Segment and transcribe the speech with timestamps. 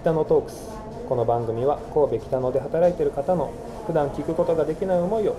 [0.00, 0.66] 北野トークス。
[1.10, 3.52] この番組は神戸北野で働いている方の
[3.86, 5.36] 普段聞くことができない思いを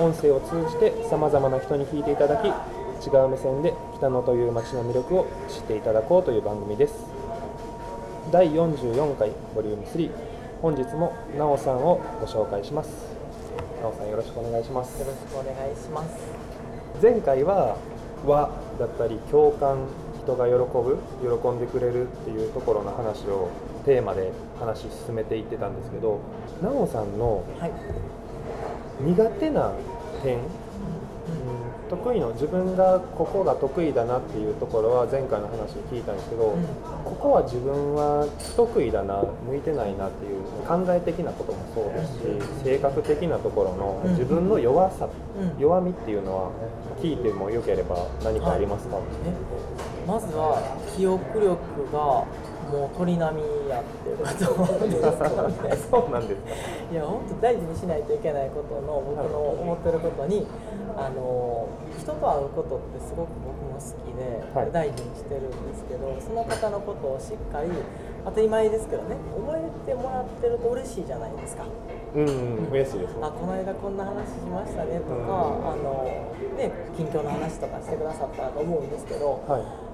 [0.00, 6.94] 音声を通じてさまざまな人に聞いていただき違う目線で北野という街の魅力を知っていただこうという番組です。
[8.30, 10.10] 第44回ボリューム3
[10.62, 12.88] 本日もなおさんをご紹介します。
[13.82, 15.00] なおさんよろしくお願いします。
[15.00, 16.16] よろしくお願いします。
[17.02, 17.76] 前回は
[18.24, 19.76] 和だったり共感
[20.24, 23.50] 人が喜ぶ喜んでくれるっていうところの話を
[23.84, 26.20] テーマで話進めていってたんですけど
[26.62, 27.72] なおさんのはい。
[29.00, 29.72] 苦手な
[30.22, 30.42] 点、うん
[31.92, 36.64] 得意の自分がここが得意だなっていうところは前回の話を聞いたんですけど、うん。
[37.04, 45.06] ここは自分は不得意だな向いてないなっていう考え的なこともそうですし性格的なところの自分の弱さ、
[45.38, 45.60] うん。
[45.60, 46.50] 弱みっていうのは
[47.02, 50.60] 聞いてもよければ何かありますか、えまずは
[50.96, 51.56] 記憶力
[51.92, 52.26] が
[52.72, 55.28] もう鳥並みやっていうことですか
[55.68, 55.76] ね。
[55.90, 56.48] そうなんですか。
[56.90, 60.46] いや本当大事にしないといけないことの僕の思ってることに、
[60.96, 64.72] あの人と会うことってすごく僕も好きで、はい。
[64.72, 67.68] 大事にしてるんですけどその方のことをしっかり
[68.24, 71.64] 当たり前ですけどね覚えてもらってると嬉しいじゃないですか。
[72.14, 73.16] うん、うん、嬉しいです。
[73.16, 76.08] ねあこの間こんな話しましたねとか、あの
[76.56, 79.91] ね近況の話とかしてくださったらと思うんですけどはい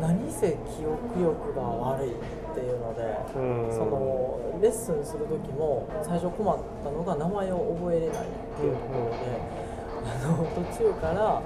[0.00, 2.14] 何せ記憶力が悪いっ
[2.54, 3.02] ていうので、
[3.34, 3.72] うん。
[3.72, 8.20] そのレッスンする時も最初困ったのが名前を覚えれないっ
[8.56, 9.62] ていうところで、
[10.04, 11.42] あの途中から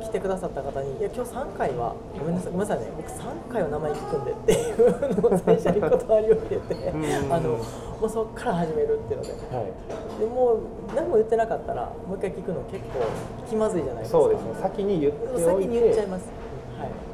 [0.00, 7.32] 来てくださった方に「いや今日3回はごめんなさいごめんなさいね僕3回は名前聞くんで」っていうのを最初に断りを入れて、うん。
[7.32, 9.30] あのもうそこから始めるっていうので。
[9.54, 10.20] はい。
[10.20, 10.58] でもう
[10.94, 13.00] 何も言ってなかったらもう一回聞くの結構
[13.48, 14.18] 気まずいじゃないですか。
[14.18, 14.54] そうですね。
[14.62, 15.44] 先に言っておいて。
[15.44, 16.32] 先に言っちゃいます、はい、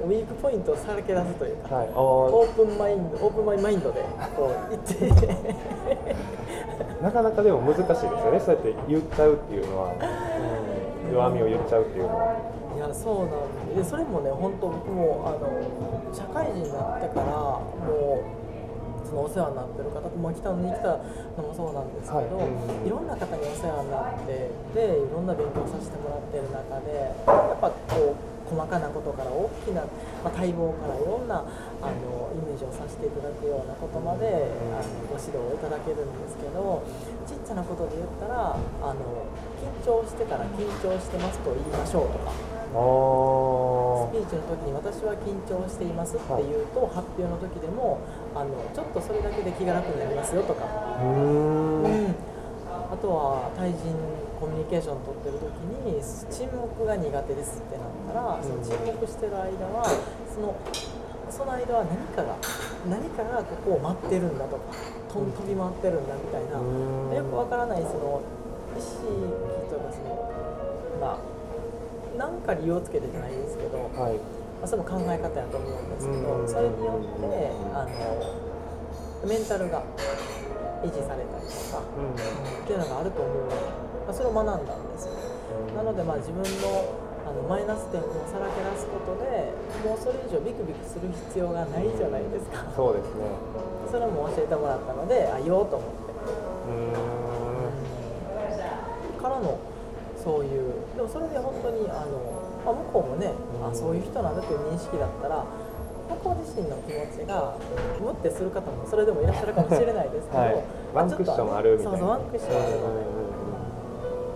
[0.05, 4.01] ウィークポイントをさらけ出すというか、はい、オープンマインドオープンマイマインドで
[4.37, 6.15] こう言って。
[7.03, 8.41] なかなかでも難しいですよね。
[8.41, 12.33] そうやって言っちゃうっていうのは、うん、弱みを言っちゃうっていうのは。
[12.75, 15.47] いやそうなんでそれもね本当僕もあの
[16.13, 20.99] 社会人になってからもうそのお世話になってる方まあ北野に来た
[21.39, 22.49] のもそうなんですけど、はい。
[22.51, 29.83] うんいろんな方にお世話になってでいろんな勉強させてもらってる中でやっぱこう細かなことから大きな、
[30.23, 31.43] まあ、待望からいろんな
[31.83, 36.87] あのイメージをさせていただくようなことまであのご指導をいただけるんですけど
[37.27, 39.27] ちっちゃなことで言ったらあの
[39.59, 42.55] 緊張してから緊張してますと言いましょうとか。
[42.75, 42.77] ス
[44.11, 48.01] ピーチの時に私は緊張していますっていうと、発表の時でも
[48.35, 50.67] あのちょっとそれだけで気が楽になりますよとか、
[52.95, 53.91] あとは対人
[54.39, 55.51] コミュニケーション取ってる時
[55.83, 55.99] に
[56.31, 59.83] 沈黙が苦手ですってなったら、その沈黙してる間は
[60.31, 60.55] その
[61.27, 62.39] その間は何かが
[62.87, 64.71] 何かがここを待ってるんだとか
[65.11, 67.11] 飛び回ってるんだみたいな、うん。
[67.11, 68.23] よくわからないその
[68.79, 69.03] 意識
[69.67, 70.15] とかその
[71.03, 71.35] まあ
[72.15, 74.23] なんか理由をつけてじゃないですけど、はい。
[74.63, 76.49] まあ、それも考え方やと思うんですけど、うん。
[76.49, 79.83] それによってあのメンタルが
[80.85, 82.13] 維持されたりとか、うん。
[82.13, 83.57] っていうのがあると思うので、
[84.07, 85.17] まあ、それを学んだんですよ。
[85.77, 89.49] なのでまあ自分のあのマイナス点をさらけ出すことで
[89.81, 92.69] もうそれ以上ビクビクする必要がないじゃないですか。
[92.77, 93.25] そうですね。
[93.91, 96.13] それも教えてもらったのであ言おうと思って、
[99.19, 99.59] うからの
[100.21, 102.21] そういうでもそれで本当にあの、
[102.65, 103.33] まあ、向こうもね、
[103.65, 105.45] あそういう人なんだという認識だったら
[106.25, 107.57] 向こう自身の気持ちが
[108.01, 110.55] ムってする方もそれでもいらっしゃるかもしれないですけど、はい。
[110.95, 111.93] まあワンクッションあるみたいな。
[111.93, 112.89] そうそうワンクッションあるの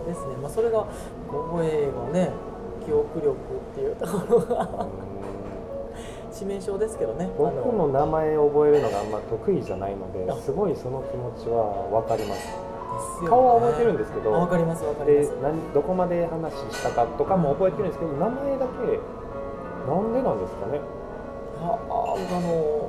[0.04, 0.84] で、ですね、まあ、それが
[1.32, 2.30] 覚えがね
[2.84, 3.36] 記憶力っ
[3.74, 5.08] ていうところがんうん
[6.32, 7.30] 致命傷ですけどね。
[7.36, 12.68] 僕あも名前覚えるのがあんま得意じゃないのであすごいその気持ちは分かります。
[13.28, 15.32] 顔は覚えてるんですけどかりますわかりでます。
[15.42, 18.98] 何どこまで話したかとかも覚えてるんですけど名前だけ
[19.86, 20.80] なんでなんですかね
[21.60, 22.88] あああの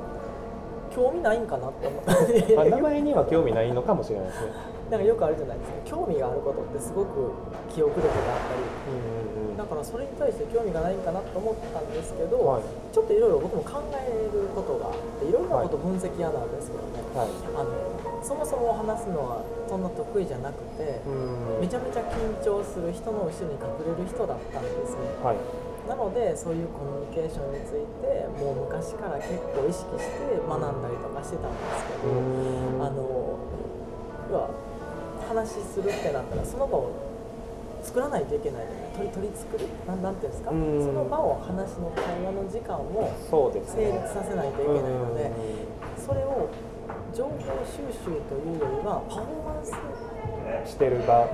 [0.94, 4.52] 興味ないんかなって思っまあて名前には興味ないのかもしれないですね。
[4.90, 5.96] なんかよくあるじゃないですか。
[6.02, 7.30] 興味があることってすごく
[7.70, 8.66] 記憶力があったり。
[8.90, 9.56] うんうんうん。
[9.56, 12.62] だからそれに対して興味がないんかなと思ったんですけど、はい。
[12.90, 17.30] ちょっといろいろ僕も考えることがあっていろんなこと分析嫌なんですけどね、はい。
[17.54, 17.70] あの
[18.18, 21.62] そもそも話すのはそんな得意じゃなくて、うん。
[21.62, 25.36] めちゃめちゃ緊張する人の後ろに隠れる人だったんですねはい
[25.88, 32.84] なのでそういうコミュニケーションについてもう昔から結構意識して学んだりとかしてたんですけど、うん。
[32.84, 33.38] あの
[34.30, 34.50] 要は
[35.28, 36.90] 話するってなったらその場を
[37.82, 40.84] 作らないといけない取り取り作るなんなんていうんですか、うん。
[40.84, 43.66] その場を話の会話の時間を成立
[44.12, 45.32] させないといけないので、
[45.96, 46.48] それを
[47.10, 47.24] 収
[47.90, 49.72] 集というよりはパフォーマンス
[50.70, 51.26] してる場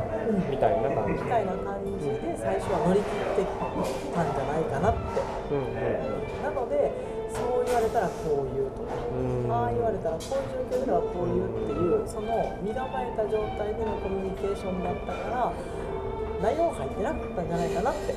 [0.49, 3.45] みたいな感じ、みたいな感じで最初は乗り切って
[3.85, 5.21] たんじゃないかなって。
[5.51, 6.43] うんうん。
[6.43, 6.93] なので
[7.33, 8.95] そう言われたらこう言うとか。
[8.95, 9.51] うん。
[9.51, 15.53] ああ言われたらこういう状況ではこう言うっていうその身構えた状態でのコミュニケーションだったから
[16.41, 18.15] 内容入ってなかったんじゃないかなって。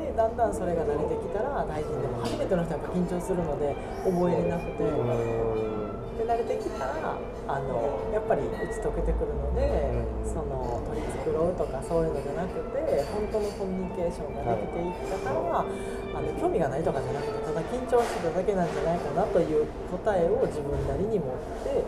[0.00, 5.79] でだんだんそれが慣れてきたら大臣でも初めての人はやっぱ緊張するので覚えれなくて。
[6.30, 7.18] 慣れてきたら
[7.48, 9.70] あのやっぱり打ち解けてくるので、う
[10.06, 10.10] ん。
[10.30, 15.74] その取り繕うとかそういうのじゃなくて本当のコミュニケーションができていったから、あ
[16.22, 21.30] の興味がないとかじゃなくてただ緊張してただけなんじゃないかなという答えを自分なりに持っ
[21.66, 21.82] て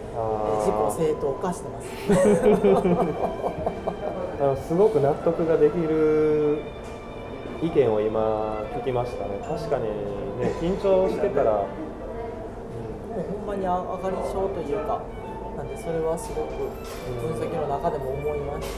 [0.58, 1.86] 自己正当化してます。
[4.42, 6.58] あのすごく納得ができる
[7.62, 9.38] 意見を今聞きましたね。
[9.46, 9.84] 確かに
[10.40, 11.64] ね緊張してたら、
[13.52, 15.02] まに上がり症というか
[15.56, 16.72] なんでそれはすごく
[17.20, 18.68] 分析の中でも思います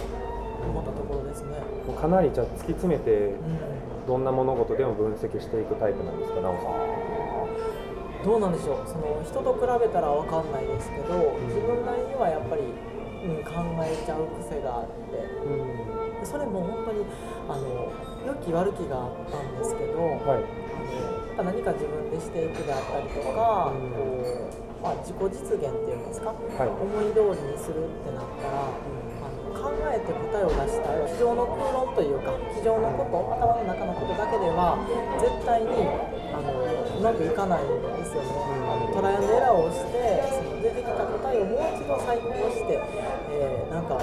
[0.67, 1.61] 思ったところですね。
[1.87, 6.73] もうかなりじゃあ突き詰めてうんどんな物事でも分析していくタイプなんですか奈緒さ
[8.21, 8.89] んどうなんでしょう。
[8.89, 15.21] その人と比べたら分かんないですけど自分なりにはやっぱり、うん、考えちゃう癖があって。
[15.45, 16.21] うん。
[16.21, 17.05] でそれも本当に
[17.49, 17.93] あの
[18.27, 20.41] 良き悪きがあったんですけど、はい。
[20.41, 23.73] あの何か自分でしていくであったりとか、
[24.83, 26.69] まあ、自己実現っていうんですか、はい。
[26.69, 34.79] 思い通りにするってなったら、あの考えて答えを出したい机上の空論というか机上のこと頭の中のことだけでは
[35.19, 35.89] 絶対に
[36.31, 36.54] あの
[36.99, 38.29] うまくいかないんですよね。
[38.71, 42.81] あのトライアンドエラーをしてその出てきた答えをもう一度再考して、
[43.31, 43.99] えーなんか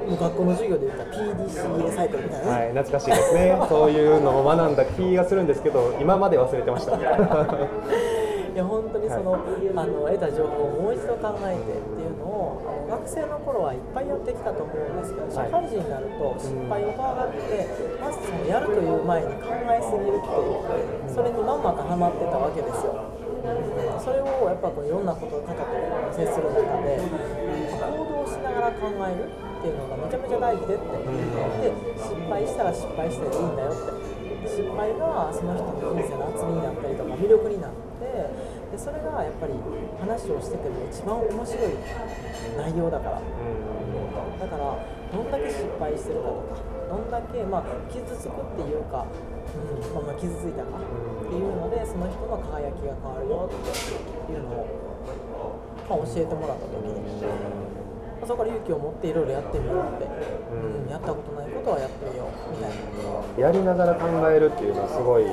[0.00, 3.58] もう学校の授業で言ったら PDCA サイクルみたいなね、はい、懐かしいですね。
[3.68, 6.96] そういうのを学んだ気がするんですけど今まで忘れてました。
[6.96, 7.02] い
[8.56, 9.34] や本当にその,、
[9.76, 11.99] あの得た情報をもう一度考えて
[12.40, 17.68] っていうのをあの学生の頃はいっぱいやってきたと思うんですけど社会人になると失敗を怖がって、
[18.00, 22.96] まずそのやるという前に考えすぎるっていうそれにまんまとハマってたわけですよ。
[24.00, 25.64] それをやっぱこういろんなこと方と
[26.12, 30.84] 接する中で行動しながら考えるっていうのがめちゃめちゃ大事でって。
[31.60, 34.20] で失敗したら失敗したでいいんだよって。
[34.50, 38.28] 失敗がその人の人生の厚みになったりとか魅力になって
[38.70, 39.54] でそれがやっぱり
[39.98, 41.74] 話をしてても一番面白い
[42.56, 43.22] 内容だから。
[44.40, 44.78] だから
[45.12, 54.66] どんだけ失敗してるかとかどんだけ、まあ、傷つくっていうか、うんまあ、まあ傷ついたかっていうのでその人の輝きが変わるよっていうのを、
[55.88, 60.04] まあ、教えてもらった時に、まあそこから勇気を持っていろいろやってみようって、
[60.52, 60.84] うん。
[60.84, 62.70] うんやったことないことはやってみようみたい
[63.40, 63.46] な。
[63.46, 65.24] やりながら考えるっていうのはすごい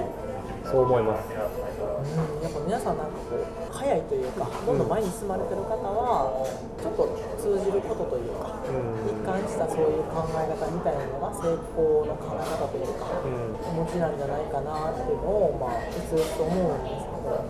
[0.63, 1.27] そう思います。
[1.33, 2.36] うん、
[2.67, 6.35] 皆さんなんかこう早いというかどんどん前に進まれてる方は
[6.75, 9.07] ちょっと通じることというか、うん。
[9.07, 17.47] 一貫したそういう考え方みたいなのが成功の考え方というか、うんお持ちなんじゃないかなっていうのをまあうつうつと思うんですけど、う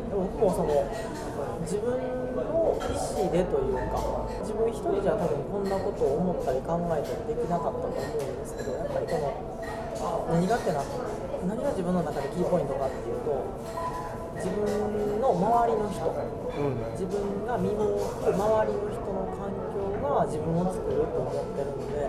[0.00, 0.80] ん、でも僕もその
[1.68, 1.92] 自分
[2.32, 4.00] の意思でというか
[4.40, 10.80] 自分一人じゃ多分こんなことを思ったり考えたりできなかったと思うんですけどやっぱりこの何がってな
[11.44, 13.97] 何が自分の中でキーポイントかっていうと
[14.38, 22.06] 自分の周りの人うん自分が身を置く周りの人の環境が自分を作ると思ってるので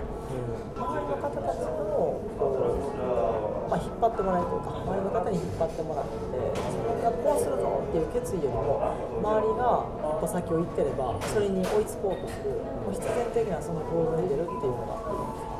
[0.77, 6.21] 周りの方たちをこう、まあ、引っ張ってもらえるというか周りの方に引っ張ってもらって
[6.53, 15.01] 自分がこうするぞっていう決意よりも周りが一歩先を行ってればそれに追いつこうとするもう必然的なその行動に出るっていうのが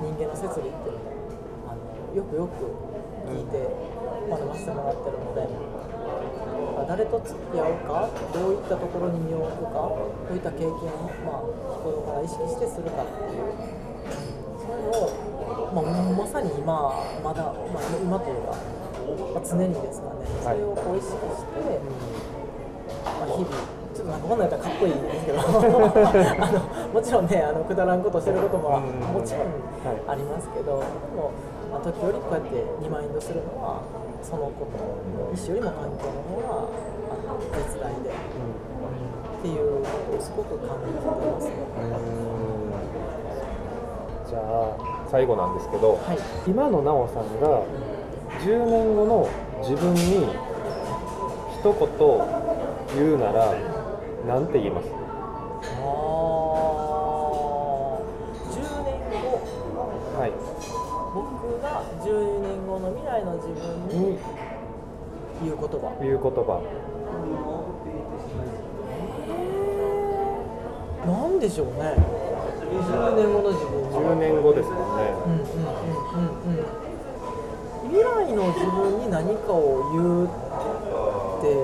[0.06, 1.82] 人間の摂理っていうのをあの
[2.14, 2.62] よくよく
[3.26, 3.58] 聞いて
[4.30, 5.79] 学ばせてもらってるので。
[6.90, 13.54] 誰と付き合うかどういったところに身を置くかどういった経験を、まあ、日頃から意識してするかっていう
[14.58, 16.90] そういうのを、まあ、まさに今
[17.22, 18.58] まだ、まあ、今というか、
[19.38, 21.78] まあ、常にですかねそれをこう意識して、
[23.06, 23.54] まあ、日々
[23.94, 31.32] ちょっとなんかこんなんやったらかっこいいんですけどあのもちろんねあのくだらんことしてることももちろんありますけど、でも、
[31.70, 33.84] まあ、時折こうやってリマインドするのは
[34.24, 36.68] そのことの意思よりも環境の方が
[37.56, 41.54] 絶大で、っていうことをすごく感じてますね。
[44.30, 44.42] じゃあ
[45.10, 46.18] 最後なんですけど、はい。
[46.46, 47.64] 今の奈緒さんが
[48.46, 49.30] 10年後の
[49.62, 50.28] 自分に
[51.58, 51.74] 一言
[52.96, 53.54] 言うなら
[54.28, 54.99] 何て言います？
[63.26, 64.18] 後の自分にに
[65.44, 65.98] 言う言葉。
[66.02, 66.62] 言う言葉。
[71.40, 71.96] んでしょうね。
[72.70, 74.02] 10年後の自分は。
[74.12, 75.10] 10年後ですもんね。
[75.26, 76.68] うんうんうんうんうん。
[77.90, 80.30] 未来の自分に何かを言うっ
[81.42, 81.56] て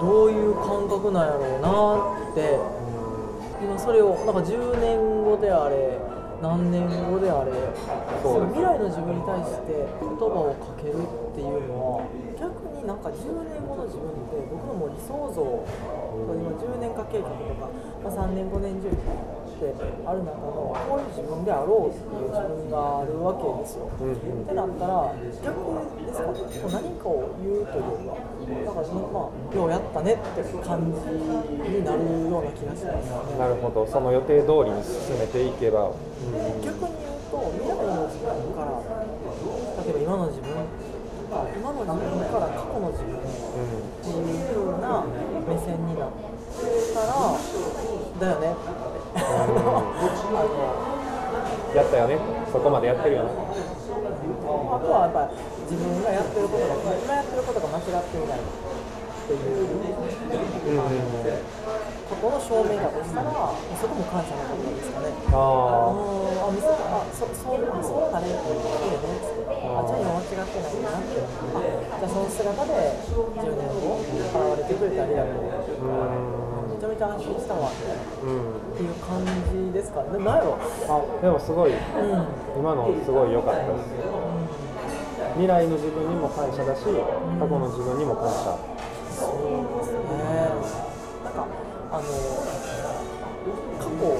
[0.00, 2.58] どういう感覚なんやろうなって。
[3.62, 5.98] 今それをなんか10年後であれ
[6.42, 7.52] 何年後であれ
[8.22, 12.04] そう未来の自分に対して言葉をかけるっていうのは
[12.38, 15.40] 逆になんか10年後の自分って僕のもう理想像
[16.16, 17.68] 今10年化計画とか、
[18.04, 19.72] まあ、3年5年10年って
[20.04, 23.88] ある中のこういう自分であろうっていう自分があるわけですよ。
[24.00, 24.44] うんうん。
[24.44, 25.56] ってなったら逆
[26.04, 26.76] ですか？
[26.76, 28.12] 何かを言うというか
[28.46, 30.22] だからまあようやったねって
[30.62, 31.98] 感じになる
[32.30, 33.38] ような気がしますよね。
[33.38, 33.86] なるほど。
[33.86, 36.62] その予定通りに進めていけば、うん。
[36.62, 38.78] 逆に言うと未来の自分から
[39.82, 40.46] 例えば今の自分
[41.32, 45.02] あ今の自分から過去の自分っていう風な
[45.42, 46.14] 目線になっ
[46.94, 47.34] たら
[48.20, 48.54] だよね
[51.74, 52.16] やったよね。
[52.52, 53.34] そこまでやってるよねあ
[54.78, 58.42] とはやっぱり自分がやってることが今やってることが間違っていないっ
[59.26, 60.86] ていううんうん
[62.06, 65.10] ことの証明だとしたらそこも感謝のことですかね。
[65.34, 75.50] ああ見せたあそそうあそうだねって言ってねっつってあじゃあ今間違ってないなってあじゃあその姿で10年後現れてくれてありがとう
[75.90, 81.78] あうめちゃめちゃ安心したわっんうんていう感じですかねなんやろあでもすごいうん
[82.54, 83.90] 今のすごい良かったです
[85.36, 88.56] 未来の自分にも感謝だし過去の自分にも感謝。
[89.12, 90.48] そうですね。
[91.24, 91.44] なんか
[91.92, 92.08] あの
[93.76, 94.16] 過去こ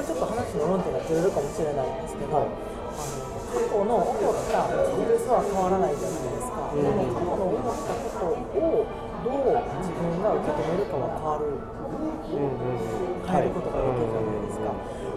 [0.00, 2.48] れちょっと話の論点がずれるかもしれないんですけど、はい。
[2.48, 3.20] あの
[3.52, 4.64] 過去の起こった
[4.96, 6.82] 事実は変わらないじゃないですか、うん。
[6.82, 8.88] でも過去の思ったことを
[9.24, 11.52] どう自分が受け止めるかは変わる。
[11.52, 13.28] うんうんうん。
[13.28, 14.72] 変えることができるじゃないですか、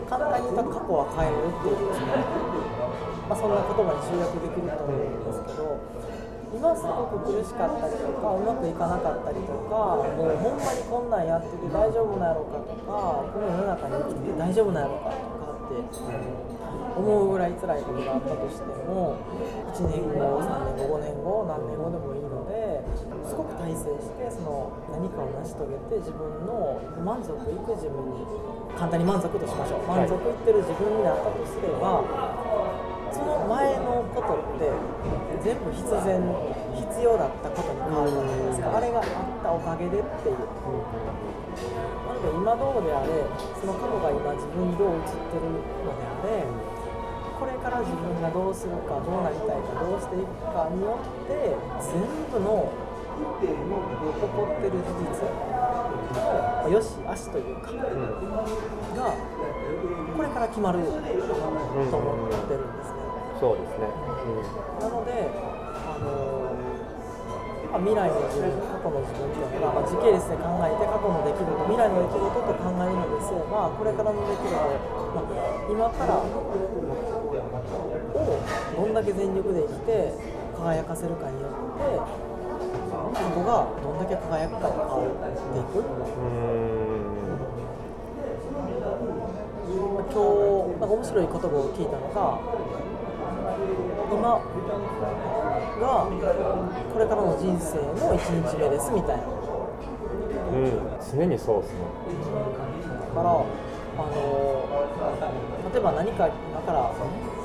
[0.10, 1.96] 簡単に言ったら過去は変えるっていう、
[3.32, 5.80] まあ、そんな言葉に集約できると思うんですけど
[6.52, 15.80] 今すごく苦しかったりとかうまくいかなかったりとかもうほんまにこんなんやってて大丈夫なんやろうかとかこの世の中に生きて大丈夫なんやろうかとかって
[16.92, 19.16] 思うぐらい辛いことがあったとしても
[19.72, 22.84] 1年後3年後5年後何年後でもいいので
[23.24, 28.28] すごく大成してその何かを成し遂げて自分の満足いく自分に
[28.76, 29.88] 簡単に満足としましょう。
[29.88, 32.04] 満足いってる自分になったとすれば
[33.48, 34.72] 前のことって
[35.44, 36.22] 全部必然
[36.76, 38.78] 必要だったことに変わるじゃないですか。
[38.78, 39.06] あれがあっ
[39.44, 40.38] たおかげでっていう。
[42.08, 43.26] なので今どうであれ
[43.60, 46.46] その過去が今自分にどう映ってるのであれ
[47.42, 52.72] これから自分がどうするかどうなりたいかどうしていくかによって全部の
[53.42, 55.26] 起こってる事実
[56.14, 57.78] まあよし悪しというかが
[60.16, 62.81] これから決まると思ってるんで。
[63.42, 63.90] そうですね、
[64.78, 66.06] なので、あの
[67.74, 75.34] まあ、未来の自分、過去の自分っていうのは、まあ、時系列で考えて過去の出来事、未来の出来事と考えるのですれば、これからの出来事、まあ、
[75.74, 76.30] 今からを
[78.78, 80.14] どんだけ全力で生きて
[80.54, 85.82] 輝かせるかによって、過去がどんだけ輝くかに変わっていく。
[85.82, 87.18] うん。
[89.98, 92.38] まあ今日なんか面白い言葉を聞いたのが
[94.12, 94.44] 今
[95.80, 96.04] が
[96.92, 99.24] これからの人生の1日目ですみたいな。
[100.52, 101.80] うん、うん、常にそうですね。
[103.16, 104.62] だからあの
[105.72, 106.92] 例えば何か今から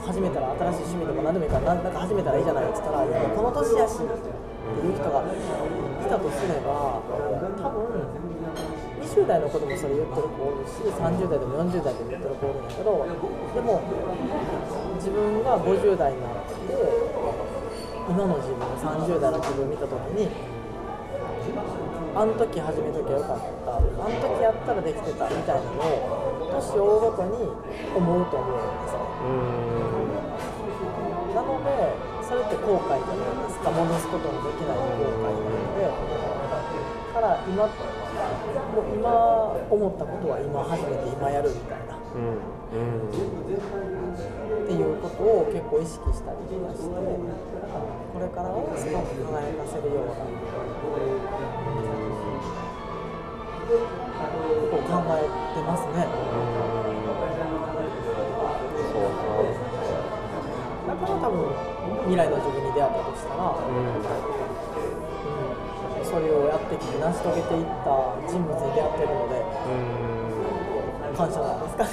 [0.06, 7.02] 始めたら新しい趣味でも何でもいいから何か始めたらいいじゃないって言ったらいやこの年やしっていう人がいたとすれば
[7.62, 8.35] 多分
[9.16, 13.06] 20代の子でもそれ言ってる子おるし30代でも40代でも言ってる子おるんだけど
[13.56, 13.80] でも
[15.00, 16.52] 自分が50代になって
[18.12, 20.28] 今の自分30代の自分見た時に
[22.14, 23.88] あの時始めときゃよかったあの
[24.20, 27.49] 時やったらできてたみたいなのを年を追うごとに
[27.96, 30.12] 思うと思うんですねうん。
[31.35, 31.73] なので
[32.26, 35.87] それって後悔じゃないですか戻すことのできない後悔なので
[37.16, 37.73] から今も
[38.83, 39.09] う今
[39.71, 42.37] 思ったことは今初めて今やるみたいなっうん
[42.76, 43.09] うん
[44.66, 50.18] ていうことを結構意識したりとかしてこれからをすごく輝かせるような
[54.66, 56.04] ことを考えてますね。
[58.92, 59.09] そう
[60.87, 64.02] だから多分未来の自分に出会ったとしたら、かうんう
[66.02, 67.90] ん、それをやってきく成し遂げていった
[68.26, 71.16] 人物に出会ってるのでうん。
[71.16, 71.90] 感謝なんですかね。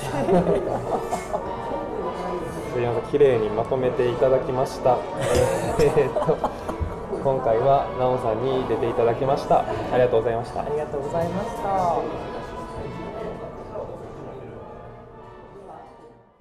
[2.73, 4.97] すみません綺麗にまとめていただきました。
[5.79, 6.37] えーっと
[7.23, 9.59] 今回はなおさんに出ていただきました。
[9.59, 10.61] ありがとうございました。
[10.61, 12.32] ありがとうございました